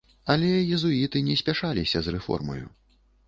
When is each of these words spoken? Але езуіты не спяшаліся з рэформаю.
Але 0.35 0.47
езуіты 0.77 1.21
не 1.27 1.35
спяшаліся 1.43 1.97
з 2.05 2.17
рэформаю. 2.17 2.65